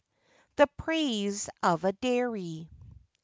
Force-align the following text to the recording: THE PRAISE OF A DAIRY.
THE 0.55 0.65
PRAISE 0.79 1.47
OF 1.61 1.83
A 1.85 1.91
DAIRY. 1.91 2.71